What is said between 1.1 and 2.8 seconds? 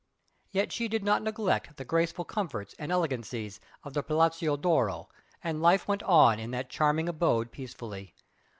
neglect the graceful comforts